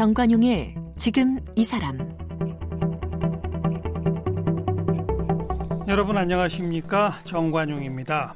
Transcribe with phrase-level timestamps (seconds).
[0.00, 1.98] 정관용의 지금 이 사람
[5.88, 8.34] 여러분 안녕하십니까 정관용입니다.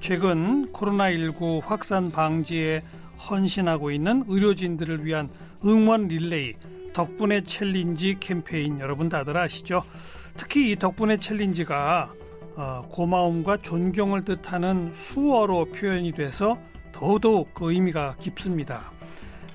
[0.00, 2.80] 최근 코로나19 확산 방지에
[3.18, 5.28] 헌신하고 있는 의료진들을 위한
[5.62, 6.54] 응원 릴레이
[6.94, 9.82] 덕분에 챌린지 캠페인 여러분 다들 아시죠?
[10.38, 12.12] 특히 이 덕분에 챌린지가
[12.56, 16.56] 어, 고마움과 존경을 뜻하는 수어로 표현이 돼서
[16.92, 18.93] 더더욱 그 의미가 깊습니다.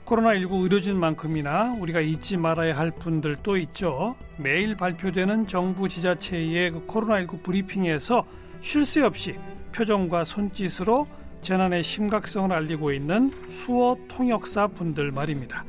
[0.10, 4.16] 코로나19 의료진만큼이나 우리가 잊지 말아야 할 분들도 있죠.
[4.38, 8.26] 매일 발표되는 정부 지자체의 그 코로나19 브리핑에서
[8.62, 9.36] 쉴 새 없이
[9.72, 11.08] 표정과 손짓으로
[11.42, 15.64] 재난의 심각성을 알리고 있는 수어 통역사 분들 말입니다.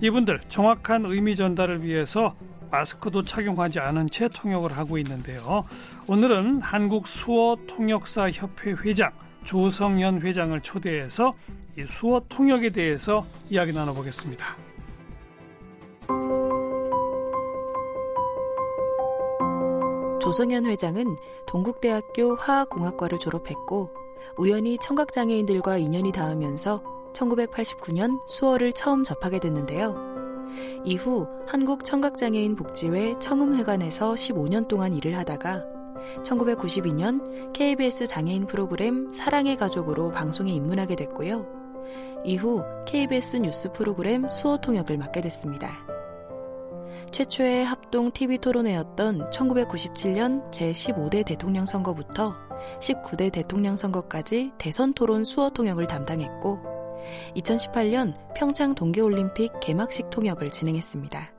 [0.00, 2.34] 이분들 정확한 의미 전달을 위해서
[2.72, 5.62] 마스크도 착용하지 않은 채 통역을 하고 있는데요.
[6.08, 9.12] 오늘은 한국 수어 통역사 협회 회장
[9.46, 11.34] 조성현 회장을 초대해서
[11.78, 14.56] 이 수어 통역에 대해서 이야기 나눠보겠습니다.
[20.20, 21.16] 조성현 회장은
[21.46, 23.94] 동국대학교 화학공학과를 졸업했고
[24.36, 26.82] 우연히 청각장애인들과 인연이 닿으면서
[27.14, 29.94] 1989년 수어를 처음 접하게 됐는데요.
[30.84, 35.75] 이후 한국청각장애인 복지회 청음회관에서 15년 동안 일을 하다가
[36.22, 41.46] 1992년 KBS 장애인 프로그램 사랑의 가족으로 방송에 입문하게 됐고요.
[42.24, 45.86] 이후 KBS 뉴스 프로그램 수어 통역을 맡게 됐습니다.
[47.12, 52.34] 최초의 합동 TV 토론회였던 1997년 제15대 대통령 선거부터
[52.80, 56.58] 19대 대통령 선거까지 대선 토론 수어 통역을 담당했고
[57.36, 61.35] 2018년 평창 동계올림픽 개막식 통역을 진행했습니다.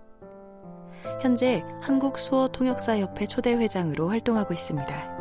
[1.22, 5.18] 현재 한국 수어 통역사 협회 초대 회장으로 활동하고 있습니다.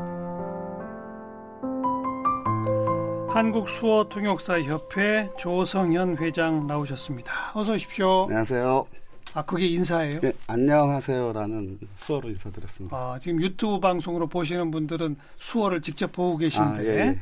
[3.28, 7.53] 한국 수어 통역사 협회 조성현 회장 나오셨습니다.
[7.55, 8.25] 어서 오십시오.
[8.25, 8.87] 안녕하세요.
[9.34, 10.21] 아, 그게 인사예요?
[10.21, 12.97] 네, 안녕하세요라는 수어로 인사드렸습니다.
[12.97, 17.19] 아, 지금 유튜브 방송으로 보시는 분들은 수어를 직접 보고 계신데, 아, 예, 예.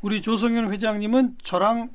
[0.00, 1.90] 우리 조성현 회장님은 저랑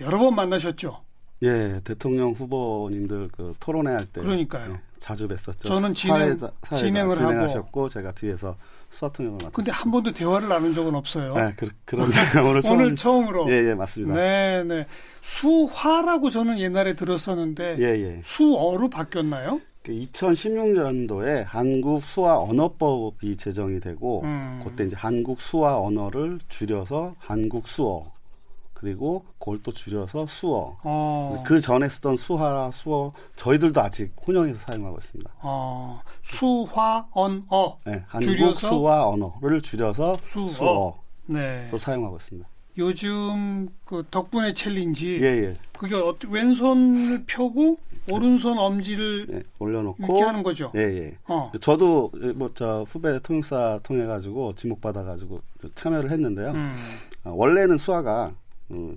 [0.00, 1.02] 여러 번 만나셨죠?
[1.42, 4.22] 예, 대통령 후보님들 그 토론회 할 때.
[4.22, 4.72] 그러니까요.
[4.72, 5.66] 예, 자주 뵀었죠.
[5.66, 8.56] 저는 진행, 사회자, 진행을 진행하셨고, 제가 뒤에서
[8.90, 9.52] 수화통역을 맡았어요.
[9.52, 11.34] 근데 한 번도 대화를 나눈 적은 없어요.
[11.34, 12.12] 네, 그, 그런데
[12.46, 13.50] 오늘, 처음, 오늘 처음으로.
[13.50, 14.14] 예, 예, 맞습니다.
[14.14, 14.84] 네, 네.
[15.22, 18.20] 수화라고 저는 옛날에 들었었는데 예, 예.
[18.22, 19.60] 수어로 바뀌었나요?
[19.84, 24.60] 2016년도에 그 한국 수화 언어법이 제정이 되고 음.
[24.62, 28.12] 그때 이제 한국 수화 언어를 줄여서 한국 수어
[28.80, 30.78] 그리고 그걸 또 줄여서 수어.
[30.82, 31.42] 어.
[31.46, 35.30] 그 전에 쓰던 수화, 수어 저희들도 아직 혼용해서 사용하고 있습니다.
[35.42, 36.00] 어.
[36.22, 37.78] 수화, 언어.
[37.84, 38.68] 네, 한국 줄여서?
[38.68, 40.48] 수화 언어를 줄여서 수어.
[40.48, 40.96] 수어로
[41.26, 41.70] 네.
[41.78, 42.48] 사용하고 있습니다.
[42.78, 45.18] 요즘 그 덕분에 챌린지.
[45.20, 45.56] 예, 예.
[45.78, 47.76] 그게 어, 왼손을 펴고
[48.10, 50.72] 오른손 엄지를 네, 올려놓고 이렇게 하는 거죠.
[50.74, 51.18] 예, 예.
[51.28, 51.52] 어.
[51.60, 55.42] 저도 뭐 저 후배 통역사 통해 가지고 지목 받아 가지고
[55.74, 56.52] 참여를 했는데요.
[56.52, 56.74] 음.
[57.24, 58.32] 어, 원래는 수화가
[58.70, 58.94] 어,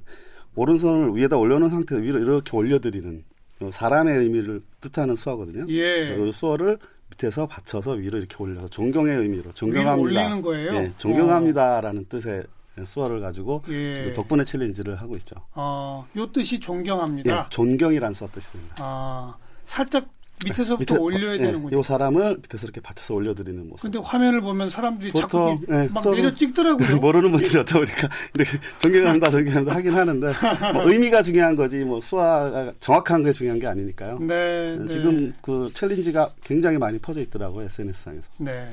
[0.56, 3.24] 오른손을 위에다 올려놓은 상태에서 위로 이렇게 올려드리는
[3.62, 5.66] 어, 사람의 의미를 뜻하는 수화거든요.
[5.70, 6.16] 예.
[6.16, 6.78] 그 수어를
[7.12, 10.02] 밑에서 받쳐서 위로 이렇게 올려서 존경의 의미로 존경합니다.
[10.02, 10.76] 올리는 거예요.
[10.76, 12.06] 예, 존경합니다라는 어.
[12.10, 12.44] 뜻의
[12.86, 13.94] 수어를 가지고 예.
[13.94, 15.36] 지금 덕분에 챌린지를 하고 있죠.
[15.54, 17.38] 어, 요 뜻이 존경합니다.
[17.38, 18.76] 예, 존경이란 수어 뜻입니다.
[18.80, 19.36] 아,
[19.66, 20.08] 살짝
[20.44, 21.80] 밑에서부터 밑에, 올려야 어, 되는군요.
[21.80, 23.84] 이 사람을 밑에서 이렇게 받쳐서 올려드리는 모습.
[23.84, 26.98] 근데 화면을 보면 사람들이 보통, 자꾸 네, 막 내려 찍더라고요.
[27.02, 30.34] 모르는 분들이 어다 보니까 이렇게 존경합니다, 존경합니다 하긴 하는데
[30.74, 34.20] 뭐 의미가 중요한 거지 뭐 수화가 정확한 게 중요한 게 아니니까요.
[34.20, 34.88] 네, 네.
[34.88, 35.34] 지금 네.
[35.42, 38.28] 그 챌린지가 굉장히 많이 퍼져 있더라고요 SNS상에서.
[38.38, 38.72] 네.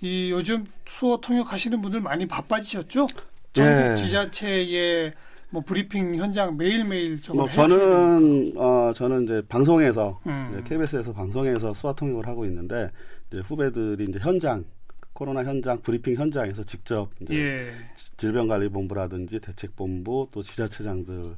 [0.00, 3.06] 이 요즘 수어 통역하시는 분들 많이 바빠지셨죠?
[3.52, 3.96] 전국 네.
[3.96, 5.12] 지자체에
[5.50, 10.50] 뭐 브리핑 현장 매일 매일 뭐 저는 어 저는 이제 방송에서 음.
[10.52, 12.90] 이제 KBS에서 방송에서 수화 통역을 하고 있는데
[13.28, 14.64] 이제 후배들이 이제 현장
[15.12, 17.72] 코로나 현장 브리핑 현장에서 직접 이제 예.
[18.16, 21.36] 질병관리본부라든지 대책본부 또 지자체장들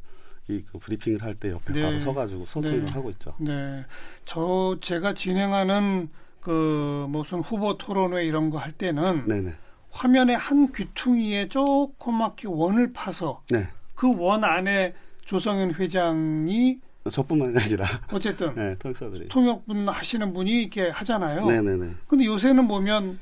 [0.49, 1.83] 이 그 브리핑을 할 때 옆에 네.
[1.83, 2.93] 바로 서가지고 소통을 네.
[2.93, 3.33] 하고 있죠.
[3.39, 3.85] 네,
[4.25, 6.09] 저 제가 진행하는
[6.41, 9.53] 그 무슨 후보 토론회 이런 거 할 때는 네네.
[9.91, 13.69] 화면에 한 귀퉁이에 조그맣게 원을 파서 네.
[13.95, 14.95] 그 원 안에
[15.25, 16.79] 조성현 회장이
[17.11, 21.47] 저뿐만 아니라 어쨌든 네, 통역사들이 통역분 하시는 분이 이렇게 하잖아요.
[21.47, 21.91] 네네네.
[22.07, 23.19] 근데 요새는 보면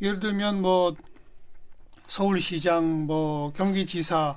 [0.00, 0.94] 예를 들면 뭐
[2.06, 4.36] 서울시장, 뭐 경기지사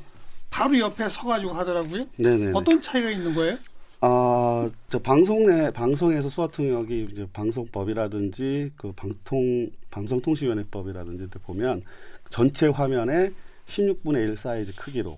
[0.49, 2.05] 바로 옆에 서가지고 하더라고요.
[2.17, 2.51] 네네.
[2.55, 3.57] 어떤 차이가 있는 거예요?
[4.01, 11.83] 아, 저 방송 내 방송에서 수화 통역이 이제 방송법이라든지 그 방통 방송통신위원회법이라든지 보면
[12.29, 13.31] 전체 화면에
[13.67, 15.17] 16분의 1 사이즈 크기로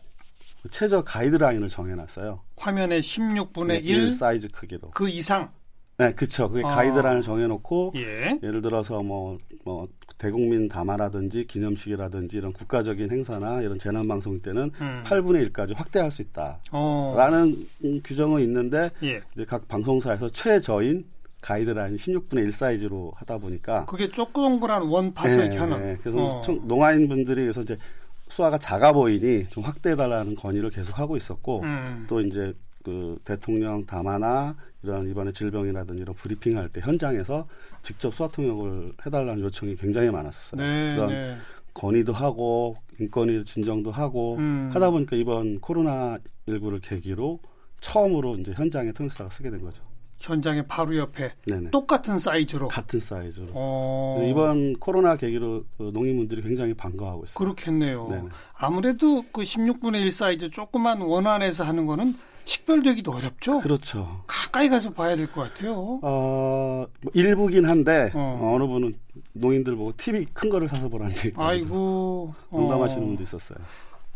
[0.69, 2.39] 최저 가이드라인을 정해놨어요.
[2.57, 4.91] 화면에 16분의 네, 1, 1 사이즈 크기로.
[4.91, 5.49] 그 이상.
[5.97, 6.49] 네, 그렇죠.
[6.49, 6.67] 그게 어.
[6.67, 8.39] 가이드라인을 정해놓고 예.
[8.41, 9.87] 예를 들어서 뭐, 뭐
[10.17, 15.03] 대국민 담화라든지 기념식이라든지 이런 국가적인 행사나 이런 재난 방송 때는 음.
[15.05, 17.15] 8분의 1까지 확대할 수 있다라는 어.
[17.85, 19.21] 음, 규정은 있는데 예.
[19.35, 21.05] 이제 각 방송사에서 최저인
[21.41, 25.81] 가이드라인 16분의 1 사이즈로 하다 보니까 그게 조그동그란 원팟을 네, 이렇게 하는.
[25.83, 25.97] 네.
[26.01, 26.41] 그래서 어.
[26.43, 27.77] 청- 농아인 분들이 그래서 이제
[28.31, 32.05] 수화가 작아 보이니 좀 확대해달라는 건의를 계속 하고 있었고 음.
[32.07, 37.47] 또 이제 그 대통령 담화나 이런 이번에 질병이라든지 이런 브리핑 할 때 현장에서
[37.83, 40.61] 직접 수화 통역을 해달라는 요청이 굉장히 많았었어요.
[40.61, 41.37] 네, 그런 네.
[41.73, 44.71] 건의도 하고 인권위 진정도 하고 음.
[44.73, 46.17] 하다 보니까 이번 코로나
[46.47, 47.39] 19를 계기로
[47.81, 49.83] 처음으로 이제 현장에 통역사가 쓰게 된 거죠.
[50.21, 51.71] 현장의 바로 옆에 네네.
[51.71, 52.67] 똑같은 사이즈로.
[52.67, 53.47] 같은 사이즈로.
[53.53, 54.23] 어.
[54.29, 57.33] 이번 코로나 계기로 그 농민분들이 굉장히 반가워하고 있어요.
[57.35, 58.07] 그렇겠네요.
[58.09, 58.29] 네네.
[58.53, 62.15] 아무래도 그 16분의 1 사이즈 조그만 원 안에서 하는 거는
[62.45, 63.59] 식별되기도 어렵죠.
[63.61, 64.23] 그렇죠.
[64.27, 65.99] 가까이 가서 봐야 될 것 같아요.
[66.01, 68.39] 어, 뭐 일부긴 한데 어.
[68.41, 68.57] 어.
[68.59, 68.93] 느 분은
[69.33, 71.31] 농인들 보고 TV 큰 거를 사서 보라는 얘기.
[71.37, 72.33] 아이고.
[72.51, 73.57] 농담하시는 어, 분도 있었어요.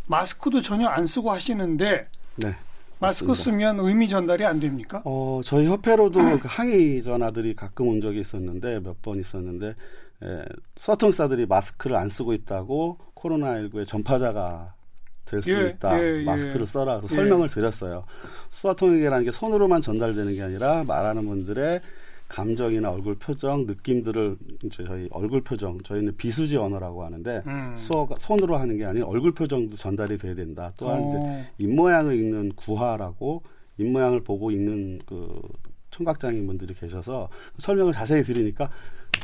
[0.07, 2.55] 마스크도 전혀 안 쓰고 하시는데 네.
[2.99, 3.43] 마스크 맞습니다.
[3.43, 5.01] 쓰면 의미 전달이 안 됩니까?
[5.05, 9.67] 어, 저희 협회로도 그 항의 전화들이 가끔 온 적이 있었는데 몇 번 있었는데
[10.23, 10.45] 에,
[10.77, 14.73] 수화통사들이 마스크를 안 쓰고 있다고 코로나19의 전파자가
[15.25, 15.99] 될수 예, 있다.
[16.01, 16.23] 예, 예.
[16.23, 17.01] 마스크를 써라.
[17.03, 17.07] 예.
[17.07, 18.05] 설명을 드렸어요.
[18.51, 21.81] 수화통역이라는 게 손으로만 전달되는 게 아니라 말하는 분들의
[22.27, 27.75] 감정이나 얼굴 표정, 느낌들을 이제 저희 얼굴 표정, 저희는 비수지 언어라고 하는데 음.
[27.77, 30.71] 수어가 손으로 하는 게 아닌 얼굴 표정도 전달이 돼야 된다.
[30.77, 33.43] 또한 이제 어, 입모양을 읽는 구화라고
[33.77, 35.41] 입모양을 보고 읽는 그
[35.91, 37.29] 청각장애인 분들이 계셔서
[37.59, 38.69] 설명을 자세히 드리니까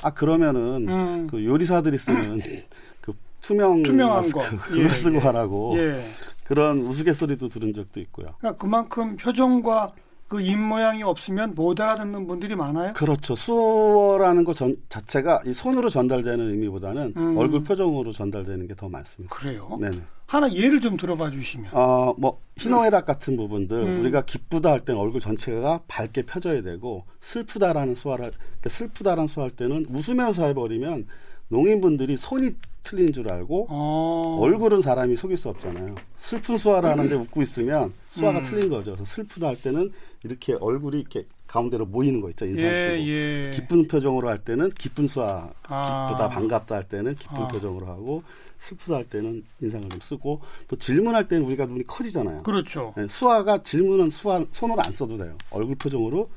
[0.03, 1.27] 아 그러면은 음.
[1.27, 2.39] 그 요리사들이 쓰는
[3.01, 4.57] 그 투명 투명한 마스크 거.
[4.67, 5.19] 그걸 예, 쓰고 예.
[5.19, 6.01] 하라고 예.
[6.45, 8.35] 그런 우스갯소리도 들은 적도 있고요.
[8.39, 9.93] 그러니까 그만큼 표정과
[10.31, 12.93] 그 입 모양이 없으면 못 알아듣는 분들이 많아요.
[12.93, 13.35] 그렇죠.
[13.35, 17.37] 수어라는 것 전, 자체가 이 손으로 전달되는 의미보다는 음.
[17.37, 19.35] 얼굴 표정으로 전달되는 게 더 많습니다.
[19.35, 19.77] 그래요.
[19.81, 19.97] 네네.
[20.27, 21.71] 하나 예를 좀 들어봐 주시면.
[21.73, 23.99] 어, 뭐, 희노애락 같은 부분들, 음.
[23.99, 29.85] 우리가 기쁘다 할 때는 얼굴 전체가 밝게 펴져야 되고, 슬프다라는 수화를, 그러니까 슬프다라는 수화할 때는
[29.89, 31.07] 웃으면서 해버리면,
[31.49, 32.51] 농인분들이 손이
[32.83, 34.37] 틀린 줄 알고, 어.
[34.41, 35.95] 얼굴은 사람이 속일 수 없잖아요.
[36.21, 38.45] 슬픈 수화를 하는데 웃고 있으면, 수화가 음.
[38.45, 38.91] 틀린 거죠.
[38.91, 39.91] 그래서 슬프다 할 때는,
[40.23, 42.45] 이렇게 얼굴이 이렇게 가운데로 모이는 거 있죠.
[42.45, 42.71] 인상 쓰고.
[42.71, 43.51] 예, 예.
[43.53, 46.07] 기쁜 표정으로 할 때는 기쁜 수화, 아.
[46.07, 47.47] 기쁘다, 반갑다 할 때는 기쁜 아.
[47.47, 48.23] 표정으로 하고,
[48.59, 52.43] 슬프다 할 때는 인상을 좀 쓰고, 또 질문할 때는 우리가 눈이 커지잖아요.
[52.43, 52.93] 그렇죠.
[52.95, 55.35] 네, 수화가 질문은 수화, 손을 안 써도 돼요.
[55.49, 56.29] 얼굴 표정으로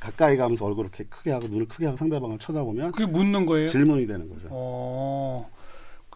[0.00, 3.68] 가까이 가면서 얼굴을 이렇게 크게 하고 눈을 크게 하고 상대방을 쳐다보면 그게 묻는 거예요.
[3.68, 4.48] 질문이 되는 거죠.
[4.50, 5.48] 어.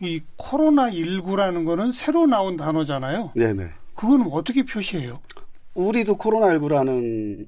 [0.02, 3.32] 이 코로나 19라는 거는 새로 나온 단어잖아요.
[3.34, 3.68] 네네.
[3.94, 5.20] 그거는 어떻게 표시해요?
[5.74, 7.46] 우리도 코로나 19라는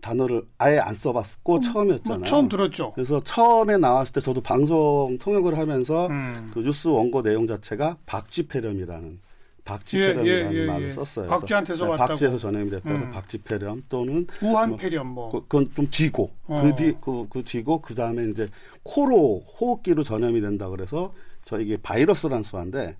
[0.00, 2.18] 단어를 아예 안 써봤고 처음이었잖아요.
[2.20, 2.92] 뭐 처음 들었죠.
[2.94, 6.50] 그래서 처음에 나왔을 때 저도 방송 통역을 하면서 음.
[6.54, 9.18] 그 뉴스 원고 내용 자체가 박쥐폐렴이라는
[9.64, 10.90] 박쥐폐렴이라는 예, 예, 예, 말을 예.
[10.92, 11.28] 썼어요.
[11.28, 12.08] 박쥐한테서 네, 왔다고.
[12.08, 13.10] 박쥐에서 전염이 됐다고 음.
[13.10, 15.30] 박쥐폐렴 또는 우한 뭐, 폐렴 뭐.
[15.30, 16.62] 그, 그건 좀 뒤고 어.
[16.62, 18.48] 그뒤그그 뒤고 그 다음에 이제
[18.84, 21.12] 코로 호흡기로 전염이 된다 그래서
[21.48, 22.94] 저 이게 바이러스란 수화인데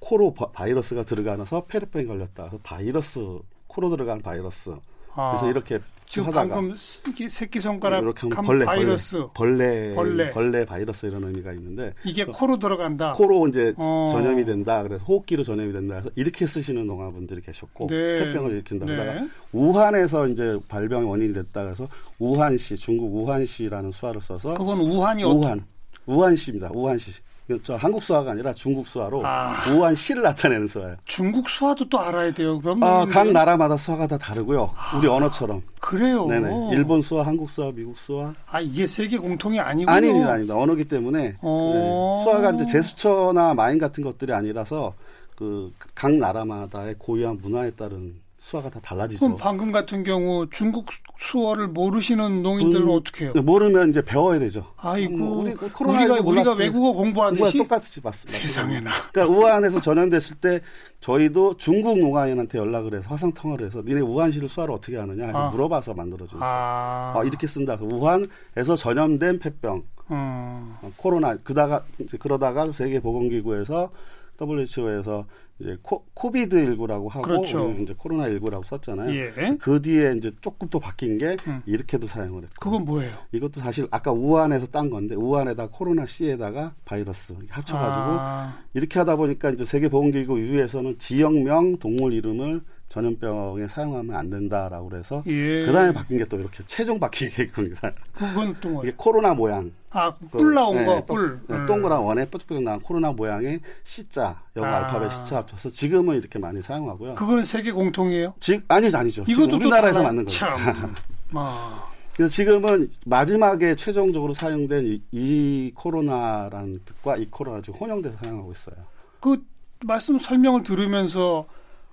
[0.00, 2.48] 코로 바, 바이러스가 들어가서 페르병이 걸렸다.
[2.48, 3.20] 그래서 바이러스
[3.68, 4.74] 코로 들어간 바이러스.
[5.14, 10.30] 아, 그래서 이렇게 지금 하다가 방금 새끼, 새끼 손가락 이렇게 벌레 바이러스 벌레 벌레.
[10.32, 13.12] 벌레 바이러스 이런 의미가 있는데 이게 코로 들어간다.
[13.12, 14.08] 코로 이제 어.
[14.10, 14.82] 전염이 된다.
[14.82, 16.00] 그래서 호흡기로 전염이 된다.
[16.00, 18.18] 그래서 이렇게 쓰시는 농아분들이 계셨고 네.
[18.18, 18.84] 폐병을 일으킨다.
[18.84, 18.96] 네.
[18.96, 21.62] 그러다가 우한에서 이제 발병 원인이 됐다.
[21.62, 21.88] 그래서
[22.18, 25.66] 우한시 중국 우한시라는 수화를 써서 그건 우한이 어떤 우한
[26.04, 26.70] 우한시입니다.
[26.74, 27.12] 우한시.
[27.48, 29.70] 이거 저 한국 수화가 아니라 중국 수화로 아.
[29.70, 30.96] 우한 시를 나타내는 수화예요.
[31.04, 32.60] 중국 수화도 또 알아야 돼요.
[32.60, 34.70] 그럼 아, 각 나라마다 수화가 다 다르고요.
[34.98, 35.62] 우리 언어처럼.
[35.80, 36.26] 그래요.
[36.26, 36.70] 네네.
[36.72, 38.34] 일본 수화, 한국 수화, 미국 수화.
[38.46, 39.94] 아 이게 세계 공통이 아니군요.
[39.94, 40.56] 아닙니다, 아닙니다.
[40.56, 41.72] 언어기 때문에 어.
[41.74, 42.24] 네.
[42.24, 44.94] 수화가 이제 제수처나 마인 같은 것들이 아니라서
[45.36, 48.14] 그 각 나라마다의 고유한 문화에 따른
[48.46, 49.18] 수화가 다 달라지죠.
[49.18, 50.86] 그럼 방금 같은 경우 중국
[51.18, 53.32] 수어를 모르시는 농인들은 분- 어떻게 해요?
[53.34, 54.66] 네, 모르면 이제 배워야 되죠.
[54.76, 58.38] 아이고 음, 우리 우리, 그 코로나19 가 우리가 때 외국어 공부하듯이 똑같이 봤습니다.
[58.40, 58.90] 세상에나.
[59.12, 60.60] 그러니까 우한에서 전염됐을 때
[61.00, 65.50] 저희도 중국 농아인한테 연락을 해서 화상 통화를 해서 니네 우한시를 수화를 어떻게 하느냐 아.
[65.50, 66.38] 물어봐서 만들어준.
[66.40, 67.76] 아, 아, 이렇게 쓴다.
[67.76, 71.82] 그 우한에서 전염된 폐병, 음, 어, 코로나 그다가
[72.20, 73.90] 그러다가 세계 보건기구에서
[74.40, 75.26] WHO에서
[75.58, 77.74] 이제 코, 코비드 19라고 하고 그렇죠.
[77.80, 79.14] 이제 코로나 19라고 썼잖아요.
[79.14, 79.56] 예.
[79.58, 81.62] 그 뒤에 이제 조금 또 바뀐 게 음.
[81.64, 82.54] 이렇게도 사용을 했고.
[82.60, 83.12] 그건 뭐예요?
[83.32, 88.58] 이것도 사실 아까 우한에서 딴 건데 우한에다 코로나 C에다가 바이러스 합쳐가지고 아.
[88.74, 95.66] 이렇게 하다 보니까 이제 세계보건기구 유에서는 지역명 동물 이름을 전염병에 사용하면 안 된다라고 그래서 예.
[95.66, 97.92] 그다음에 바뀐 게 또 이렇게 최종 바뀐 게 있습니다.
[98.14, 98.88] 그건 또 뭐예요?
[98.88, 99.70] 이게 코로나 모양.
[99.90, 101.40] 아, 그뿔 나온 네, 거, 뿔.
[101.48, 101.66] 네, 음.
[101.66, 104.76] 동그란 원에 뾰족뾰족 나온 코로나 모양의 C자, 영어 아.
[104.84, 107.14] 알파벳 C자 합쳐서 지금은 이렇게 많이 사용하고요.
[107.14, 108.34] 그거는 세계 공통이에요?
[108.40, 109.24] 지, 아니죠, 아니죠.
[109.26, 110.38] 이것도 우리나라에서 만든 거예요.
[110.38, 110.94] 참.
[111.34, 111.86] 아.
[112.14, 118.76] 그래서 지금은 마지막에 최종적으로 사용된 이, 이 코로나라는 뜻과 이 코로나 지금 혼용돼서 사용하고 있어요.
[119.20, 119.42] 그
[119.84, 121.46] 말씀 설명을 들으면서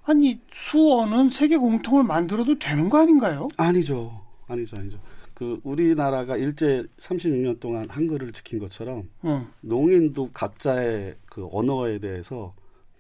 [0.06, 3.48] 아니 수어는 세계 공통을 만들어도 되는 거 아닌가요?
[3.58, 4.22] 아니죠.
[4.48, 4.78] 아니죠.
[4.78, 4.98] 아니죠.
[5.34, 9.48] 그 우리나라가 일제 36년 동안 한글을 지킨 것처럼 응.
[9.62, 12.54] 농인도 각자의 그 언어에 대해서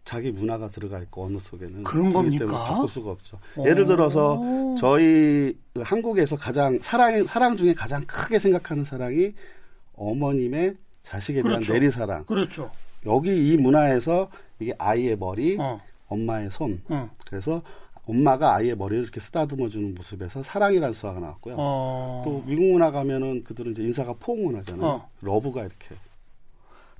[0.05, 2.45] 자기 문화가 들어가 있고 언어 속에는 그런 겁니까?
[2.47, 3.39] 바꿀 수가 없죠.
[3.55, 3.65] 오.
[3.65, 4.41] 예를 들어서
[4.77, 9.33] 저희 한국에서 가장 사랑 사랑 중에 가장 크게 생각하는 사랑이
[9.95, 11.73] 어머님의 자식에 대한 그렇죠.
[11.73, 12.25] 내리사랑.
[12.25, 12.71] 그렇죠.
[13.05, 14.29] 여기 이 문화에서
[14.59, 15.79] 이게 아이의 머리, 어.
[16.07, 16.81] 엄마의 손.
[16.89, 17.09] 어.
[17.25, 17.61] 그래서
[18.05, 21.55] 엄마가 아이의 머리를 이렇게 쓰다듬어 주는 모습에서 사랑이라는 수화가 나왔고요.
[21.57, 22.21] 어.
[22.25, 24.85] 또 미국 문화 가면은 그들은 이제 인사가 포옹 문화잖아요.
[24.85, 25.09] 어.
[25.21, 25.95] love가 이렇게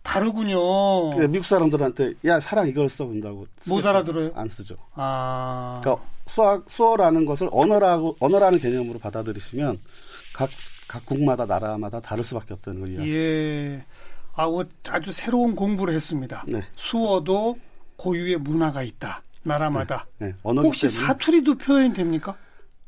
[0.02, 1.18] 다르군요.
[1.28, 4.32] 미국 사람들한테 야 사랑 이걸 써본다고 못 알아들어요?
[4.36, 4.76] 안 쓰죠.
[4.94, 5.80] 아.
[5.82, 9.80] 그러니까 수어 수어라는 것을 언어라고 언어라는 개념으로 받아들이시면
[10.34, 10.50] 각
[10.88, 13.12] 각국마다 나라마다 다를 수밖에 없다는 걸 이해하죠.
[13.12, 13.86] 예.
[14.36, 14.48] 아,
[14.90, 16.44] 아주 새로운 공부를 했습니다.
[16.48, 16.62] 네.
[16.76, 17.58] 수어도
[17.98, 19.22] 고유의 문화가 있다.
[19.44, 20.06] 나라마다.
[20.20, 20.34] 네, 네.
[20.44, 21.08] 혹시 때문에.
[21.08, 22.36] 사투리도 표현이 됩니까?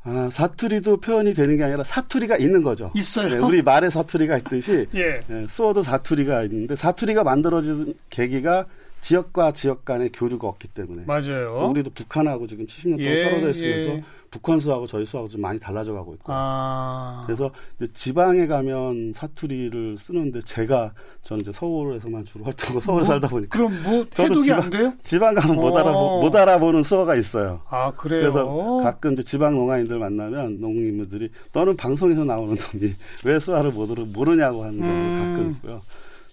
[0.04, 2.90] 아, 사투리도 표현이 되는 게 아니라 사투리가 있는 거죠.
[2.94, 3.28] 있어요.
[3.28, 5.20] 네, 우리 말에 사투리가 있듯이 예.
[5.26, 8.66] 네, 수어도 사투리가 있는데 사투리가 만들어진 계기가
[9.06, 11.04] 지역과 지역 간의 교류가 없기 때문에.
[11.06, 11.68] 맞아요.
[11.70, 14.04] 우리도 북한하고 지금 70년 동안 예, 떨어져 있으면서 예.
[14.32, 16.24] 북한 수하고 저희 수하고 좀 많이 달라져 가고 있고.
[16.26, 17.22] 아.
[17.24, 23.28] 그래서 이제 지방에 가면 사투리를 쓰는데 제가 저는 이제 서울에서만 주로 활동하고 서울에 뭐, 살다
[23.28, 23.56] 보니까.
[23.56, 24.92] 그럼 뭐 해독이 지방, 안 돼요?
[25.04, 27.60] 지방 가면 못, 알아보, 못 알아보는 수어가 있어요.
[27.70, 28.22] 아 그래요.
[28.22, 32.92] 그래서 가끔 이제 지방 농아인들 만나면 농민들이 너는 방송에서 나오는 놈이
[33.24, 35.18] 왜 수화를 모르냐고 하는 경우 음.
[35.20, 35.82] 가끔 있고요.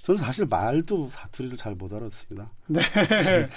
[0.04, 2.52] 저는 사실 말도 사투리를 잘 못 알았습니다.
[2.68, 2.82] 네.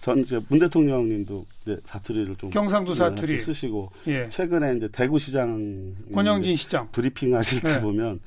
[0.00, 4.28] 전 이제 문 대통령님도 이제 사투리를 좀 경상도 사투리 쓰시고 예.
[4.28, 7.80] 최근에 이제 대구시장 권영진 시장 브리핑 하실 때 네.
[7.80, 8.20] 보면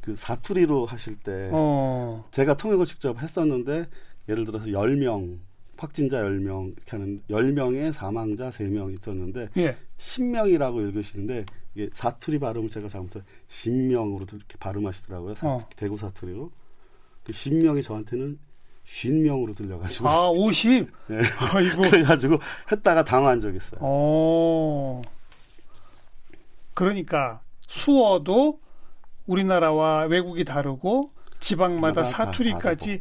[0.00, 2.24] 그 사투리로 하실 때 어.
[2.30, 3.86] 제가 통역을 직접 했었는데
[4.28, 5.38] 예를 들어서 10명
[5.76, 9.76] 확진자 10명 이렇게 하는 10명의 사망자 3명 있었는데 예.
[9.98, 11.44] 10명이라고 읽으시는데
[11.74, 15.34] 이게 사투리 발음을 제가 잘못해 신명으로 이렇게 발음하시더라고요.
[15.34, 15.68] 사, 어.
[15.76, 16.50] 대구 사투리로.
[17.24, 18.38] 그 신명이 저한테는
[18.84, 20.08] 쉰명으로 들려가지고.
[20.08, 20.90] 아, 50?
[21.08, 21.20] 네.
[21.38, 21.82] 아이고.
[21.82, 22.38] 그래가지고
[22.70, 23.80] 했다가 당한 적 있어요.
[23.80, 25.02] 어.
[26.74, 28.58] 그러니까 수어도
[29.26, 33.00] 우리나라와 외국이 다르고 지방마다 사투리까지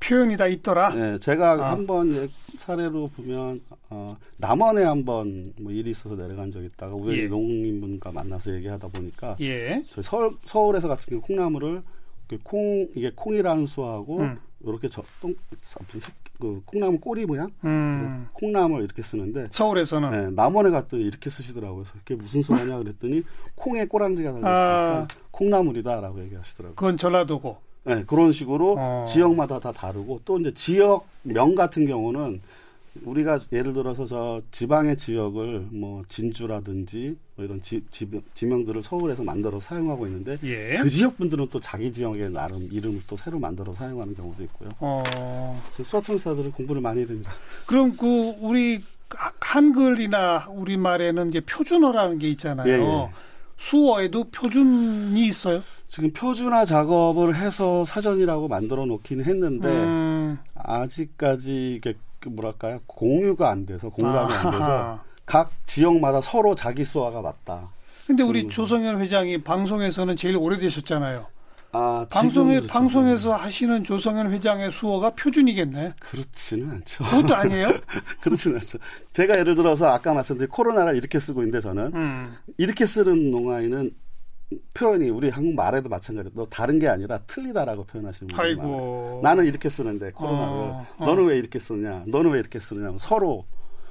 [0.00, 0.94] 표현이 다 있더라.
[0.94, 1.70] 네, 제가 아.
[1.72, 3.60] 한번 사례로 보면
[3.90, 7.26] 어, 남원에 한번 뭐 일이 있어서 내려간 적 있다가 우연히 예.
[7.26, 9.82] 농민분과 만나서 얘기하다 보니까 예.
[9.90, 11.82] 저희 서울 서울에서 같은 경우 콩나물을 그
[12.42, 14.38] 콩 이게 콩이라는 수하고 음.
[14.64, 15.34] 이렇게 저똥
[16.38, 18.28] 그 콩나물 꼬리 모양 음.
[18.32, 21.84] 콩나물 이렇게 쓰는데 서울에서는 네, 남원에 갔더니 이렇게 쓰시더라고요.
[21.84, 23.22] 그래서 그게 무슨 수하냐 그랬더니
[23.54, 25.06] 콩에 꼬랑지가 달렸으니까 아.
[25.30, 26.74] 콩나물이다라고 얘기하시더라고요.
[26.74, 27.70] 그건 전라도고.
[27.84, 29.04] 네, 그런 식으로 어.
[29.08, 32.42] 지역마다 다 다르고 또 이제 지역명 같은 경우는
[33.04, 39.60] 우리가 예를 들어서 저 지방의 지역을 뭐 진주라든지 뭐 이런 지, 지, 지명들을 서울에서 만들어
[39.60, 40.78] 사용하고 있는데 예.
[40.82, 44.70] 그 지역 분들은 또 자기 지역의 나름 이름을 또 새로 만들어 사용하는 경우도 있고요.
[44.80, 45.62] 어.
[45.82, 47.32] 수어통사들은 공부를 많이 해야 됩니다.
[47.66, 48.82] 그럼 그 우리
[49.40, 52.68] 한글이나 우리 말에는 이제 표준어라는 게 있잖아요.
[52.68, 53.10] 예, 예.
[53.56, 55.62] 수어에도 표준이 있어요?
[55.88, 60.38] 지금 표준화 작업을 해서 사전이라고 만들어 놓기는 했는데 음.
[60.54, 67.22] 아직까지 이게 그 뭐랄까요 공유가 안 돼서 공감이 안 돼서 각 지역마다 서로 자기 수화가
[67.22, 67.70] 맞다.
[68.06, 71.26] 근데 우리 조성현 회장이 방송에서는 제일 오래되셨잖아요.
[71.72, 72.72] 아, 방송에 그렇죠.
[72.72, 75.94] 방송에서 하시는 조성현 회장의 수어가 표준이겠네.
[76.00, 77.04] 그렇지는 않죠.
[77.04, 77.68] 그것도 아니에요?
[78.20, 78.78] 그렇지는 않죠.
[79.12, 82.34] 제가 예를 들어서 아까 말씀드린 코로나를 이렇게 쓰고 있는데 저는 음.
[82.58, 83.92] 이렇게 쓰는 농아이는
[84.74, 88.38] 표현이 우리 한국 말에도 마찬가지로 너 다른 게 아니라 틀리다라고 표현하시는 분이
[89.22, 91.04] 나는 이렇게 쓰는데 코로나를 어, 어.
[91.06, 92.04] 너는 왜 이렇게 쓰냐?
[92.06, 92.96] 너는 왜 이렇게 쓰느냐?
[92.98, 93.44] 서로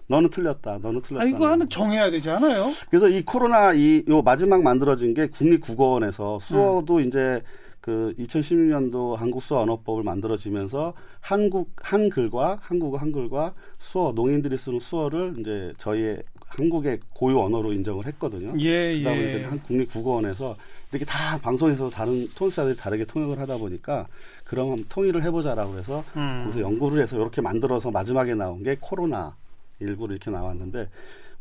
[0.07, 0.79] 너는 틀렸다.
[0.81, 1.23] 너는 틀렸다.
[1.23, 2.65] 아, 이거 하나 정해야 되지 않아요?
[2.89, 7.01] 그래서 이 코로나 이 요 마지막 만들어진 게 국립국어원에서 수어도 음.
[7.03, 7.41] 이제
[7.79, 15.73] 그 2016년도 한국 수어 언어법을 만들어지면서 한국 한글과 한국어 한글과 수어 농인들이 쓰는 수어를 이제
[15.77, 18.53] 저희의 한국의 고유 언어로 인정을 했거든요.
[18.59, 19.31] 예, 그러다 예.
[19.31, 20.57] 보니까 한 국립국어원에서
[20.91, 24.07] 이렇게 다 방송에서 다른 통역사들이 다르게 통역을 하다 보니까
[24.43, 26.45] 그럼 통일을 해보자라고 해서 음.
[26.45, 29.35] 그래서 연구를 해서 이렇게 만들어서 마지막에 나온 게 코로나
[29.81, 30.89] 19로 이렇게 나왔는데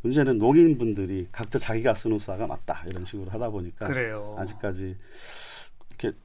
[0.02, 4.36] 문제는 농인분들이 각자 자기가 쓰는 수화가 맞다 이런 식으로 하다 보니까 그래요.
[4.38, 4.96] 아직까지
[5.88, 6.16] 이렇게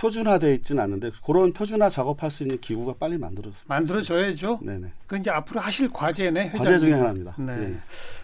[0.00, 4.60] 표준화돼 있지는 않는데 그런 표준화 작업할 수 있는 기구가 빨리 만들어 만들어져야죠.
[4.62, 6.48] 네네 그 이제 앞으로 하실 과제네.
[6.48, 6.64] 회장님.
[6.64, 7.34] 과제 중에 하나입니다.
[7.36, 7.56] 네.
[7.56, 7.78] 네.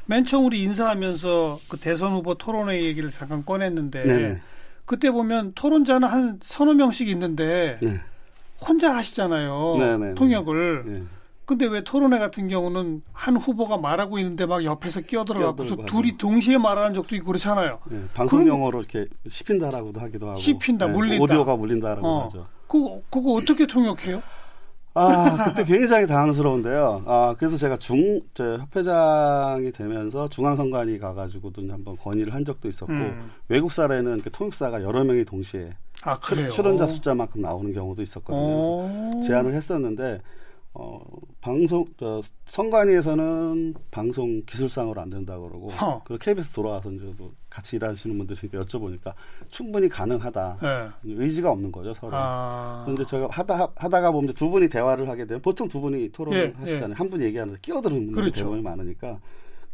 [0.06, 4.40] 맨 처음 우리 인사하면서 그 대선 후보 토론회 얘기를 잠깐 꺼냈는데 네네.
[4.86, 8.00] 그때 보면 토론자는 한 서너 명씩 있는데 네.
[8.58, 9.76] 혼자 하시잖아요.
[9.78, 10.14] 네네네.
[10.14, 11.06] 통역을.
[11.46, 11.56] 네.
[11.56, 16.16] 근데 왜 토론회 같은 경우는 한 후보가 말하고 있는데 막 옆에서 끼어들어가고서 둘이.
[16.18, 17.78] 동시에 말하는 적도 있고 그렇잖아요.
[17.88, 21.22] 네, 방송 그럼- 용어로 이렇게 씹힌다라고도 하기도 하고 씹힌다, 네, 물린다.
[21.22, 22.24] 오디오가 물린다라고 어.
[22.24, 22.46] 하죠.
[22.66, 24.20] 그거, 그거 어떻게 통역해요?
[24.98, 27.02] 아 그때 굉장히 당황스러운데요.
[27.06, 33.30] 아 그래서 제가 중 저 협회장이 되면서 중앙선관위 가가지고도 한번 건의를 한 적도 있었고 음.
[33.48, 35.70] 외국 사례는 이렇게 통역사가 여러 명이 동시에
[36.02, 36.48] 아, 그래요?
[36.50, 38.38] 출, 연자 숫자만큼 나오는 경우도 있었거든요.
[38.40, 39.20] 어.
[39.26, 40.22] 제안을 했었는데
[40.78, 41.00] 어,
[41.40, 46.02] 방송 저 선관위에서는 방송 기술상으로 안 된다 고 그러고 허.
[46.04, 49.14] 그 KBS 돌아와서 이제 또 같이 일하시는 분들이니까 여쭤보니까
[49.48, 50.58] 충분히 가능하다.
[50.60, 50.88] 네.
[51.14, 52.12] 의지가 없는 거죠 서로.
[52.14, 52.82] 아.
[52.84, 56.60] 그런데 제가 하다 하다가 보면 두 분이 대화를 하게 되면 보통 두 분이 토론을 예,
[56.60, 56.94] 하시잖아요.
[56.94, 58.36] 한 분이 얘기하는데 끼어드는 분들이 그렇죠.
[58.40, 59.18] 대부분이 많으니까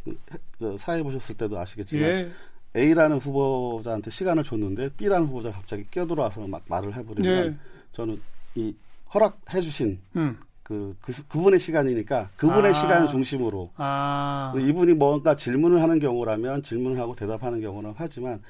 [0.05, 2.31] 그, 해- 저 사회 보셨을 때도 아시겠지만 예.
[2.77, 7.55] A라는 후보자한테 시간을 줬는데 B라는 후보자가 갑자기 끼어들어와서 막 말을 해버리면 예.
[7.91, 8.21] 저는
[8.55, 8.73] 이
[9.13, 10.37] 허락해주신 음.
[10.63, 12.73] 그, 그 그분의 시간이니까 그분의 아.
[12.73, 14.53] 시간을 중심으로 아.
[14.57, 18.41] 이분이 뭔가 질문을 하는 경우라면 질문을 하고 대답하는 경우는 하지만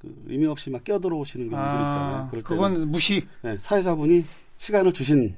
[0.00, 2.16] 그 의미 없이 막 끼어들어오시는 경우들 있잖아요.
[2.16, 3.26] 아, 그럴 때는 그건 무시.
[3.42, 4.24] 네, 사회자분이
[4.58, 5.34] 시간을 주신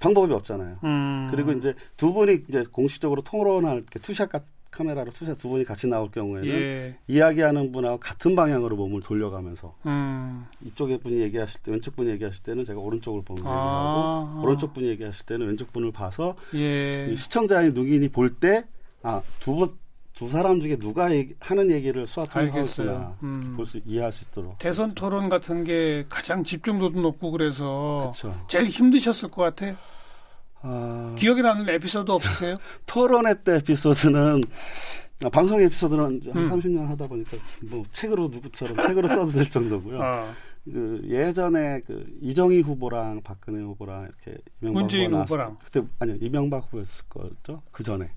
[0.00, 0.78] 방법이 없잖아요.
[0.82, 1.28] 음.
[1.30, 6.10] 그리고 이제 두 분이 이제 공식적으로 토론할 투샷 카- 카메라로 투샷 두 분이 같이 나올
[6.10, 6.96] 경우에는 예.
[7.08, 10.46] 이야기하는 분하고 같은 방향으로 몸을 돌려가면서 음.
[10.64, 14.22] 이쪽에 분이 얘기하실 때 왼쪽 분이 얘기하실 때는 제가 오른쪽을 보면서 아.
[14.28, 17.08] 얘기하고 오른쪽 분이 얘기하실 때는 왼쪽 분을 봐서 예.
[17.10, 18.64] 이 시청자의 눈이 볼 때
[19.02, 22.06] 아 두 분 두 사람 중에 누가 얘기, 하는 얘기를.
[22.90, 23.54] 있구나 음.
[23.56, 28.44] 볼수 이해할 수 있도록 대선 토론 같은 게 가장 집중도도 높고 그래서 그렇죠.
[28.46, 29.74] 제일 힘드셨을 것 같아.
[30.62, 32.56] 아, 기억에 남는 에피소드 없으세요?
[32.86, 34.42] 토론회 때 에피소드는
[35.24, 36.50] 아, 방송 에피소드는 한 음.
[36.50, 37.36] 30년 하다 보니까
[37.70, 40.02] 뭐 책으로 누구처럼 책으로 써도 될 정도고요.
[40.02, 45.56] 아, 그 예전에 그 이정희 후보랑 박근혜 후보랑 이렇게 이명박 문재인 나왔을 후보랑.
[45.56, 48.10] 때, 그때 아니요 이명박 후보였을 거죠 그 전에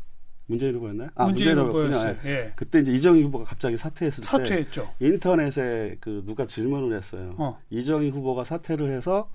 [0.47, 1.09] 문재인 후보였나요?
[1.15, 1.95] 아 문재인 후보였군요.
[1.95, 2.17] 후보였어요.
[2.25, 2.29] 예.
[2.29, 2.49] 예.
[2.57, 4.89] 그때 이제 이정희 후보가 갑자기 사퇴했을 때 사퇴했죠.
[4.99, 7.33] 인터넷에 그 누가 질문을 했어요.
[7.37, 7.57] 어.
[7.69, 9.29] 이정희 후보가 사퇴를 해서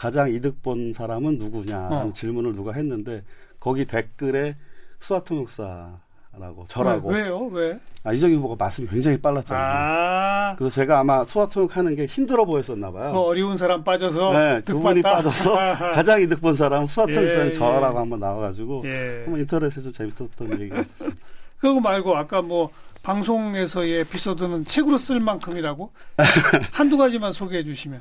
[0.00, 2.12] 가장 이득 본 사람은 누구냐라는 어.
[2.14, 3.22] 질문을 누가 했는데
[3.60, 4.56] 거기 댓글에
[4.98, 5.90] 수화통역사
[6.38, 7.40] 라고 저라고 왜, 왜요?
[7.48, 7.78] 왜?
[8.02, 9.62] 아, 이정희 후보가 말씀이 굉장히 빨랐잖아요.
[9.62, 13.12] 아, 그래서 제가 아마 수화통역하는 게 힘들어 보였었나 봐요.
[13.12, 15.02] 그 어려운 사람 빠져서 네, 그분이.
[15.02, 15.52] 빠져서
[15.92, 17.98] 가장 이득 본 사람 수화통역사는 예, 저라고 예.
[17.98, 19.22] 한번 나와가지고 예.
[19.24, 21.10] 한번 인터넷에서 좀 재밌었던 얘기가 있었어요.
[21.60, 22.70] 그거 말고 아까 뭐
[23.02, 25.92] 방송에서의 에피소드는 책으로 쓸 만큼이라고
[26.72, 28.00] 한두 가지만 소개해 주시면.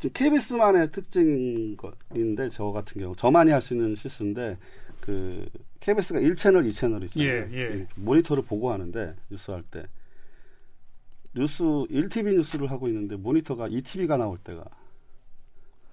[0.00, 4.58] KBS만의 특징인 것인데 저 같은 경우 저만이 할 수 있는 실수인데
[5.00, 5.46] 그
[5.80, 7.28] KBS가 1채널, 2채널 있잖아요.
[7.28, 7.78] 예, 예.
[7.80, 9.84] 이 모니터를 보고 하는데 뉴스 할 때
[11.34, 14.64] 뉴스 1TV 뉴스를 하고 있는데 모니터가 2TV가 나올 때가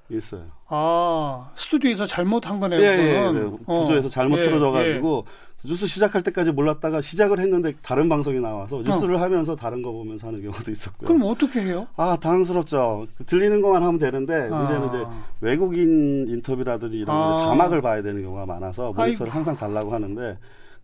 [0.09, 0.51] 있어요.
[0.67, 2.79] 아, 스튜디오에서 잘못한 거네요.
[2.81, 3.15] 예, 예.
[3.15, 3.49] 예.
[3.65, 5.25] 구조에서 잘못 예, 틀어져 가지고
[5.65, 10.41] 뉴스 시작할 때까지 몰랐다가 시작을 했는데 다른 방송이 나와서 뉴스를 하면서 다른 거 보면서 하는
[10.41, 10.71] 경우도 예.
[10.73, 11.07] 있었고요.
[11.07, 11.87] 그럼 어떻게 해요?
[11.95, 13.07] 아 당황스럽죠.
[13.25, 15.23] 들리는 것만 하면 되는데 문제는 이제 아.
[15.41, 17.35] 외국인 인터뷰라든지 이런 아.
[17.35, 19.25] 데 자막을 봐야 되는 경우가 많아서 모니터를 아이고.
[19.29, 20.37] 항상 달라고 하는데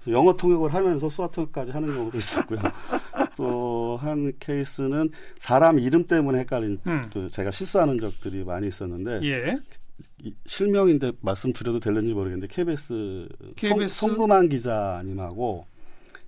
[0.08, 2.60] 영어 통역을 하면서 수화 통역까지 하는 경우도 있었고요.
[3.36, 7.10] 또 한 케이스는 사람 이름 때문에 헷갈린 음.
[7.14, 9.58] 그 제가 실수하는 적들이 많이 있었는데 예.
[10.24, 13.96] 이- 실명인데 말씀드려도 될는지 모르겠는데 KBS, KBS?
[13.96, 15.66] 송, 송금한 기자님하고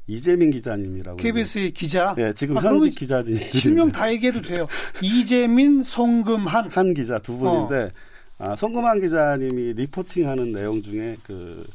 [0.08, 2.16] 이재민 기자님이라고 KBS의 기자.
[2.18, 4.68] 예, 지금 아, 현직 기자들이 실명 다 얘기해도 돼요.
[5.02, 6.70] 이재민, 송금한.
[6.72, 7.92] 한 기자 두 분인데
[8.40, 8.44] 어.
[8.44, 11.66] 아, 송금한 기자님이 리포팅하는 내용 중에 그,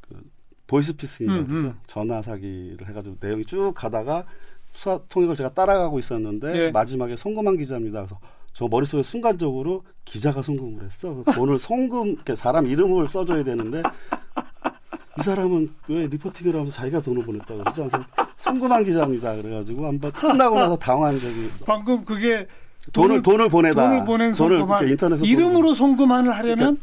[0.00, 0.22] 그
[0.68, 1.50] 보이스피싱이라고 음.
[1.66, 1.74] 음.
[1.86, 4.24] 전화 사기를 해가지고 내용이 쭉 가다가
[4.72, 6.70] 수화 통역을 제가 따라가고 있었는데 예.
[6.70, 8.00] 마지막에 송금한 기자입니다.
[8.00, 8.20] 그래서
[8.56, 11.22] 저 머릿속에 순간적으로 기자가 송금을 했어.
[11.34, 13.82] 돈을 송금 사람 이름을 써줘야 되는데
[15.20, 17.86] 이 사람은 왜 리포팅을 하면서 자기가 돈을 보냈다고 그러죠?
[17.90, 18.06] 그래서
[18.38, 19.36] 송금한 기자입니다.
[19.36, 22.46] 그래가지고 한번 끝나고 나서 당황한 적이 방금 그게
[22.94, 26.78] 돈을 돈을 보내다 돈을 보낸 송금한 인터넷 이름으로 송금한을 하려면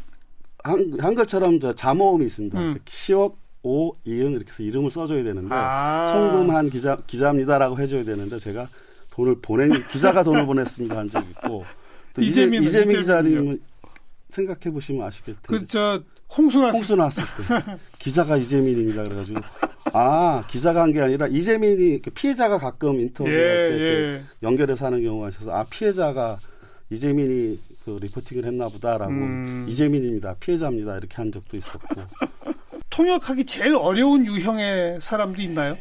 [0.62, 2.56] 그러니까 한, 한글처럼 저 자모음이 있습니다.
[2.56, 2.78] 음.
[2.84, 3.34] 시옷
[3.64, 6.12] 오 이응 이렇게 해서 이름을 써줘야 되는데 아.
[6.14, 8.68] 송금한 기자 기자입니다라고 해줘야 되는데 제가
[9.14, 11.64] 돈을 보낸 기자가 돈을 보냈습니다 한적 있고
[12.18, 13.60] 이재민 이재민 기자님은
[14.30, 15.38] 생각해 보시면 아시겠죠.
[15.46, 16.02] 그저
[16.36, 19.04] 홍수 났을, 홍수 났을 때 기자가 이재민입니다.
[19.04, 19.40] 그래가지고
[19.92, 24.22] 아 기자가 한 게 아니라 이재민이 그 피해자가 가끔 인터뷰할 예, 때 예.
[24.42, 26.38] 연결해서 하는 경우가 있어서 아 피해자가
[26.90, 29.66] 이재민이 그 리포팅을 했나 보다라고 음.
[29.68, 30.34] 이재민입니다.
[30.40, 30.96] 피해자입니다.
[30.98, 32.02] 이렇게 한 적도 있었고
[32.90, 35.76] 통역하기 제일 어려운 유형의 사람도 있나요?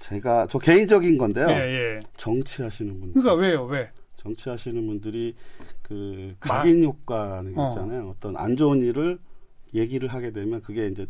[0.00, 1.48] 제가 저 개인적인 건데요.
[1.48, 2.00] 예, 예.
[2.16, 3.22] 정치하시는 분들.
[3.22, 3.64] 그러니까 왜요?
[3.64, 3.90] 왜?
[4.16, 5.34] 정치하시는 분들이
[5.82, 7.68] 그 각인 효과라는 게 어.
[7.70, 8.06] 있잖아요.
[8.06, 8.10] 어.
[8.10, 9.18] 어떤 안 좋은 일을
[9.74, 11.06] 얘기를 하게 되면 그게 이제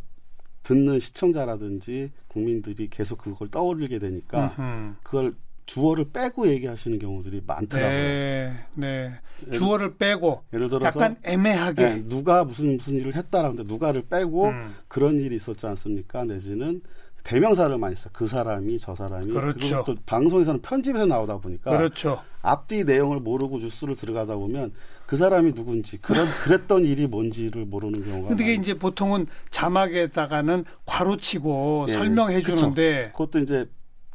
[0.63, 4.95] 듣는 시청자라든지 국민들이 계속 그걸 떠올리게 되니까 음흠.
[5.03, 5.35] 그걸
[5.67, 7.91] 주어를 빼고 얘기하시는 경우들이 많더라고요.
[7.91, 9.13] 네, 네.
[9.53, 14.75] 주어를 빼고 예를 들어서 약간 애매하게 네, 누가 무슨 무슨 일을 했다라는데 누가를 빼고 음.
[14.89, 16.25] 그런 일이 있었지 않습니까?
[16.25, 16.83] 내지는
[17.27, 18.09] 대명사를 많이 써.
[18.13, 19.59] 그 사람이 저 사람이 그렇죠.
[19.59, 22.23] 그리고 또 방송에서는 편집해서 나오다 보니까 그렇죠.
[22.41, 24.73] 앞뒤 내용을 모르고 뉴스를 들어가다 보면
[25.07, 28.29] 그 사람이 누군지 그런 그랬던 일이 뭔지를 모르는 경우가.
[28.29, 33.69] 근데 이게 이제 보통은 자막에다가는 괄호치고 예, 설명해 주는데 그것도 이제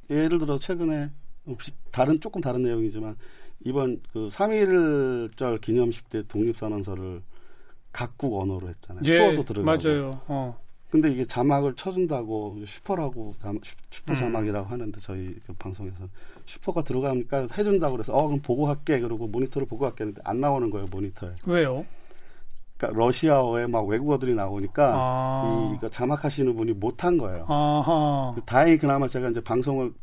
[0.09, 1.09] 예를 들어 최근에
[1.47, 3.17] 혹시 다른 조금 다른 내용이지만
[3.65, 7.21] 이번 그 3.1절 기념식 때 독립선언서를
[7.91, 9.01] 각국 언어로 했잖아요.
[9.03, 9.65] 예, 수어도 들어가고.
[9.65, 10.21] 맞아요.
[10.27, 10.57] 어.
[10.91, 13.33] 근데 이게 자막을 쳐준다고 슈퍼라고
[13.89, 14.15] 슈퍼 음.
[14.15, 14.71] 자막이라고 음.
[14.71, 15.95] 하는데 저희 그 방송에서
[16.45, 20.69] 슈퍼가 들어가니까 해준다고 그래서 어 그럼 보고 할게 그러고 모니터를 보고 할게 했는데 안 나오는
[20.69, 21.31] 거예요 모니터에.
[21.45, 21.85] 왜요?
[22.77, 25.79] 그러니까 러시아어에 막 외국어들이 나오니까 아.
[25.81, 27.45] 이 자막하시는 분이 못한 거예요.
[27.47, 28.35] 아하.
[28.45, 29.93] 다행히 그나마 제가 이제 방송을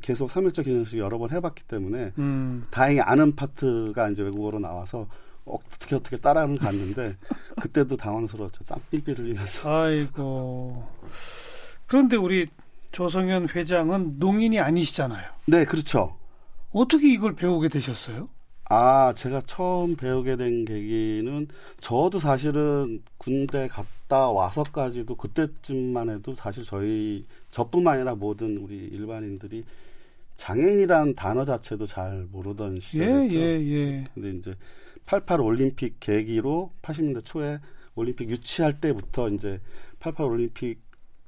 [0.00, 2.66] 계속 3일째 기념식 여러 번 해봤기 때문에 음.
[2.70, 5.08] 다행히 아는 파트가 이제 외국어로 나와서
[5.44, 7.16] 어떻게 어떻게 따라는 갔는데
[7.60, 8.64] 그때도 당황스러웠죠.
[8.64, 9.68] 땀 삘삘 흘리면서.
[9.68, 10.84] 아이고.
[11.86, 12.46] 그런데 우리
[12.92, 15.28] 조성현 회장은 농인이 아니시잖아요.
[15.46, 16.16] 네, 그렇죠.
[16.72, 18.28] 어떻게 이걸 배우게 되셨어요?
[18.72, 21.48] 아, 제가 처음 배우게 된 계기는
[21.80, 29.64] 저도 사실은 군대 갔다 와서까지도 그때쯤만 해도 사실 저희 저뿐만 아니라 모든 우리 일반인들이
[30.36, 33.36] 장애인이란 단어 자체도 잘 모르던 시절이었죠.
[33.36, 34.04] 예, 예, 예.
[34.14, 34.54] 근데 이제
[35.06, 37.58] 88 올림픽 계기로 80년대 초에
[37.94, 39.60] 올림픽 유치할 때부터 이제
[39.98, 40.80] 88 올림픽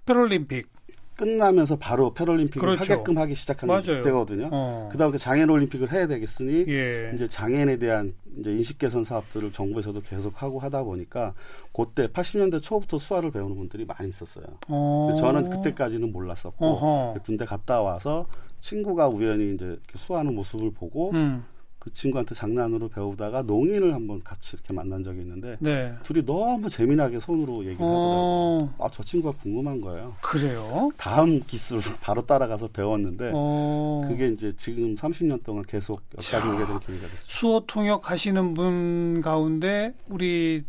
[0.07, 0.69] 패럴림픽
[1.17, 2.93] 끝나면서 바로 패럴림픽을 그렇죠.
[2.93, 3.69] 하게끔 하기 시작한
[4.03, 4.49] 때거든요.
[4.51, 4.89] 어.
[4.91, 7.13] 그다음에 장애인 올림픽을 해야 되겠으니 예.
[7.15, 11.35] 이제 장애인에 대한 이제 인식 개선 사업들을 정부에서도 계속 하고 하다 보니까
[11.73, 14.47] 그때 80년대 초부터 수화를 배우는 분들이 많이 있었어요.
[14.69, 15.13] 어.
[15.19, 17.21] 저는 그때까지는 몰랐었고 어허.
[17.25, 18.27] 군대 갔다 와서
[18.61, 21.45] 친구가 우연히 이제 수화하는 모습을 보고 음.
[21.83, 25.93] 그 친구한테 장난으로 배우다가 농인을 한번 같이 이렇게 만난 적이 있는데 네.
[26.05, 28.69] 둘이 너무 재미나게 손으로 얘기를 어...
[28.69, 28.75] 하더라고요.
[28.79, 30.15] 아, 저 친구가 궁금한 거예요.
[30.21, 30.93] 그래요?
[30.97, 34.07] 다음 기술을 바로 따라가서 배웠는데 어...
[34.09, 37.25] 그게 이제 지금 30년 동안 계속 여기까지 오게 된 계기가 됐죠.
[37.25, 40.63] 수어 통역 하시는 분 가운데 우리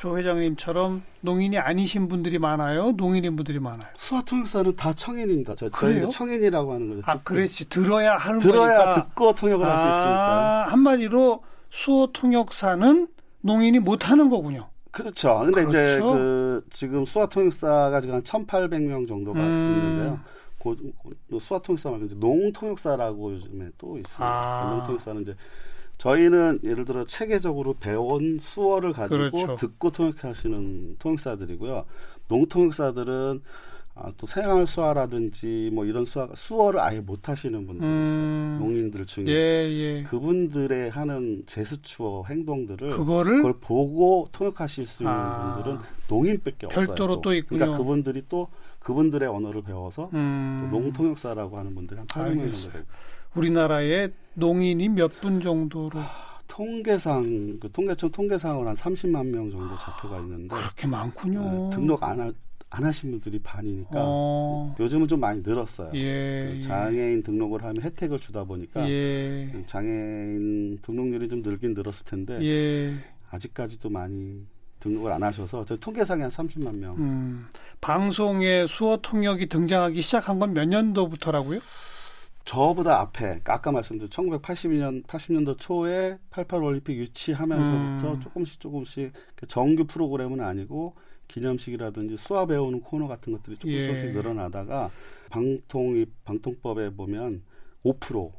[0.00, 2.92] 조 회장님처럼 농인이 아니신 분들이 많아요.
[2.92, 3.86] 농인인 분들이 많아요.
[3.98, 5.54] 수화통역사는 다 청인입니다.
[5.56, 7.02] 저, 저희가 청인이라고 하는 거죠.
[7.04, 7.68] 아, 그렇지.
[7.68, 8.94] 들어야 하는 들어야 거니까.
[8.94, 10.66] 듣고 통역을 아, 할수 있으니까.
[10.68, 13.08] 한마디로 수어통역사는
[13.42, 14.70] 농인이 못하는 거군요.
[14.90, 15.38] 그렇죠.
[15.40, 15.68] 근데 그렇죠?
[15.68, 19.74] 이제 그 지금 수화통역사가 지금 한 1,800명 정도가 음.
[19.76, 20.20] 있는데요.
[20.56, 24.26] 고, 고, 수화통역사 말고 이제 농통역사라고 요즘에 또 있어요.
[24.26, 24.76] 아.
[24.76, 25.36] 농통역사는 이제
[26.00, 29.56] 저희는 예를 들어 체계적으로 배운 수어를 가지고 그렇죠.
[29.56, 31.84] 듣고 통역하시는 통역사들이고요.
[32.28, 33.42] 농통역사들은
[33.96, 38.66] 아, 또 생활 수화라든지 뭐 이런 수화, 수어를 아예 못 하시는 분들이 음, 있어요.
[38.66, 39.26] 농인들 중에.
[39.26, 40.02] 예, 예.
[40.04, 46.86] 그분들의 하는 제스처 행동들을 그거를 그걸 보고 통역하실 수 있는 아, 분들은 농인밖에 없어요.
[46.86, 47.58] 별도로 또, 또 있군요.
[47.58, 52.86] 그러니까 그분들이 또 그분들의 언어를 배워서 음, 농통역사라고 하는 분들이 한 800명 정도 되고.
[53.34, 56.00] 우리나라에 농인이 몇 분 정도로
[56.46, 61.68] 통계상 그 통계청 통계상으로 한 30만 명 정도 잡혀가 있는데 그렇게 많군요.
[61.70, 62.32] 네, 등록 안, 하,
[62.70, 64.74] 안 하신 분들이 반이니까 어.
[64.80, 65.90] 요즘은 좀 많이 늘었어요.
[65.94, 67.22] 예, 그 장애인 예.
[67.22, 69.50] 등록을 하면 혜택을 주다 보니까 예.
[69.66, 72.94] 장애인 등록률이 좀 늘긴 늘었을 텐데 예.
[73.30, 74.44] 아직까지도 많이
[74.80, 76.96] 등록을 안 하셔서 저 통계상에 한 30만 명.
[76.96, 77.46] 음,
[77.80, 81.60] 방송에 수어 통역이 등장하기 시작한 건 몇 년도부터라고요?
[82.44, 88.20] 저보다 앞에 아까 말씀드린 1982년 80년도 초에 88 올림픽 유치하면서부터 음.
[88.20, 90.94] 조금씩 조금씩 그 정규 프로그램은 아니고
[91.28, 94.12] 기념식이라든지 수화 배우는 코너 같은 것들이 조금씩 예.
[94.12, 94.90] 늘어나다가
[95.30, 97.42] 방통이 방통법에 보면
[97.84, 98.32] 5%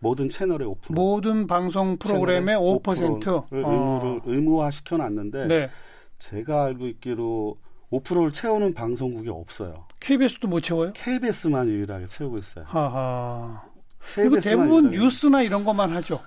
[0.00, 0.94] 모든 채널의 5%.
[0.94, 5.70] 모든 방송 프로그램의 5%를 의무를 의무화 시켜놨는데 네.
[6.18, 7.58] 제가 알고 있기로
[7.90, 9.87] 5%를 채우는 방송국이 없어요.
[10.00, 10.92] KBS도 못 채워요?
[10.94, 12.64] KBS만 유일하게 채우고 있어요.
[12.68, 13.62] 하하.
[14.14, 16.20] 그리고 대부분 뉴스나 이런 것만 하죠.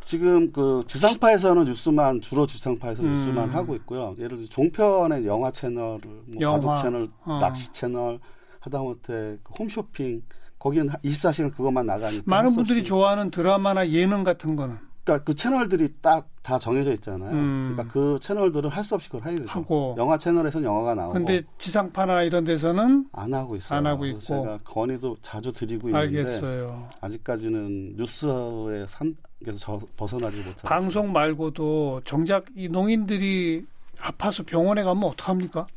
[0.00, 3.12] 지금 그 지상파에서는 뉴스만 주로 지상파에서 음.
[3.14, 4.14] 뉴스만 하고 있고요.
[4.18, 6.60] 예를 들어 종편의 영화 채널, 뭐 영화.
[6.60, 7.38] 바둑 채널, 어.
[7.40, 8.18] 낚시 채널,
[8.60, 10.22] 하다못해 그 홈쇼핑
[10.58, 16.32] 거기는 24시간 그것만 나가니까 많은 분들이 좋아하는 드라마나 예능 같은 거는 그러니까 그 채널들이 딱
[16.42, 17.30] 다 정해져 있잖아요.
[17.30, 17.72] 음.
[17.74, 19.48] 그러니까 그 채널들은 할 수 없이 그걸 해야 되죠.
[19.48, 21.12] 하고 영화 채널에서는 영화가 나오고.
[21.12, 23.78] 근데 지상파나 이런 데서는 안 하고 있어요.
[23.78, 24.18] 안 하고 있고.
[24.18, 26.88] 제가 건의도 자주 드리고 있는데 알겠어요.
[27.00, 30.66] 아직까지는 뉴스의 산에서 벗어나지 못하고.
[30.66, 33.64] 방송 말고도 정작 이 농인들이
[34.00, 35.68] 아파서 병원에 가면 어떡합니까?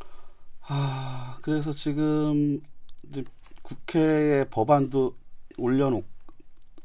[0.68, 2.60] 아, 그래서 지금
[3.12, 3.24] 이제
[3.62, 5.14] 국회에 법안도
[5.60, 6.08] 올려놓고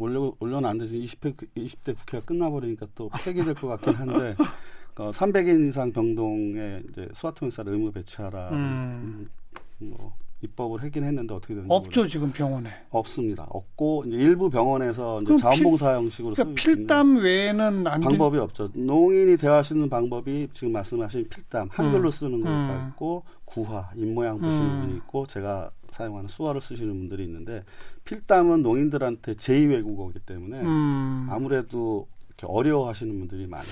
[0.00, 4.34] 올려 올려놨는데 20대 20대 국회가 끝나버리니까 또 폐기될 것 같긴 한데
[5.00, 9.30] 어, 300인 이상 병동에 이제 수화통역사를 의무 배치하라 음.
[9.78, 12.08] 뭐 입법을 하긴 했는데 어떻게 되는지 없죠 모르겠어요.
[12.08, 13.46] 지금 병원에 없습니다.
[13.48, 18.42] 없고 이제 일부 병원에서 이제 자원봉사 형식으로 그러니까 필담 외에는 안 방법이 된...
[18.42, 18.70] 없죠.
[18.74, 22.10] 농인이 대화할 수 있는 방법이 지금 말씀하신 필담 한글로 음.
[22.10, 22.88] 쓰는 것가 음.
[22.90, 24.80] 있고 구화 입모양 보시는 음.
[24.80, 27.64] 분이 있고 제가 사용하는 수화를 쓰시는 분들이 있는데
[28.04, 31.28] 필담은 농인들한테 제2외국어이기 때문에 음.
[31.30, 33.70] 아무래도 이렇게 어려워하시는 분들이 많죠.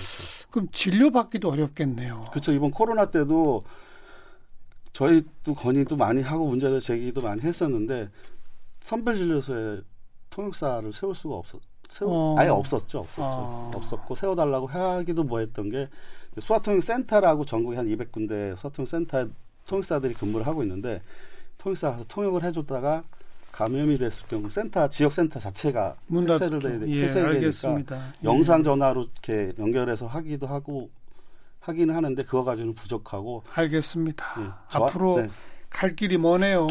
[0.50, 2.26] 그럼 진료받기도 어렵겠네요.
[2.30, 2.52] 그렇죠.
[2.52, 3.64] 이번 코로나 때도
[4.92, 8.10] 저희도 건의도 많이 하고 문제를 제기도 많이 했었는데
[8.80, 9.80] 선별 진료소에
[10.30, 11.60] 통역사를 세울 수가 없었.
[11.88, 12.34] 세우, 어.
[12.38, 13.00] 아예 없었죠.
[13.00, 13.22] 없었죠.
[13.22, 13.70] 어.
[13.74, 15.88] 없었고 세워달라고 하기도 뭐했던 게
[16.40, 19.28] 수화통역 센터라고 전국에 한 200군데 수화통역 센터
[19.66, 21.02] 통역사들이 근무를 하고 있는데
[21.58, 23.04] 통역사 가서 통역을 해줬다가
[23.52, 28.24] 감염이 됐을 경우 센터 지역 센터 자체가 폐쇄를 돼야 되, 예, 되니까 예.
[28.24, 30.90] 영상 전화로 이렇게 연결해서 하기도 하고
[31.60, 34.24] 하기는 하는데 그거 가지고는 부족하고 알겠습니다.
[34.38, 35.30] 예, 앞으로 네.
[35.68, 36.68] 갈 길이 머네요.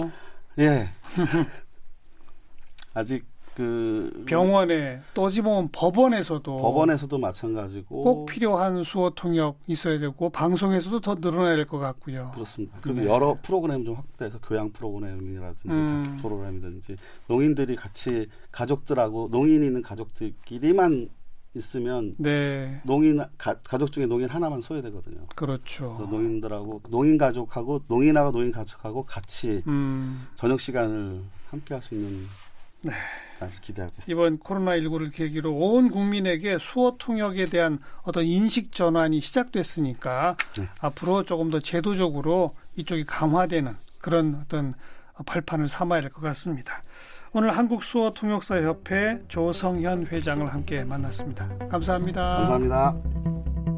[0.59, 0.89] 예.
[2.93, 3.25] 아직
[3.57, 10.99] 그 병원에 또 어찌 보면 법원에서도 법원에서도 마찬가지고 꼭 필요한 수어 통역 있어야 되고 방송에서도
[10.99, 12.29] 더 늘어나야 될 것 같고요.
[12.35, 12.77] 그렇습니다.
[12.81, 13.07] 그리고 네.
[13.07, 16.17] 여러 프로그램 좀 확대해서 교양 프로그램이라든지 음.
[16.21, 21.09] 프로그램이든지 농인들이 같이 가족들하고 농인이 있는 가족들끼리만
[21.55, 22.79] 있으면 네.
[22.85, 25.25] 농인 가, 족 중에 농인 하나만 소외되거든요.
[25.35, 26.07] 그렇죠.
[26.11, 30.27] 농인들하고 농인 가족하고 농인하고 농인 가족하고 같이 음.
[30.35, 32.27] 저녁 시간을 함께 할 수 있는
[32.83, 32.91] 네.
[33.61, 34.05] 기대하고 있습니다.
[34.11, 40.67] 이번 코로나19를 계기로 온 국민에게 수어 통역에 대한 어떤 인식 전환이 시작됐으니까 네.
[40.79, 43.71] 앞으로 조금 더 제도적으로 이쪽이 강화되는
[44.01, 44.73] 그런 어떤
[45.25, 46.81] 발판을 삼아야 될 것 같습니다.
[47.33, 51.47] 오늘 한국수어통역사협회 조성현 회장을 함께 만났습니다.
[51.69, 52.21] 감사합니다.
[52.47, 53.76] 감사합니다.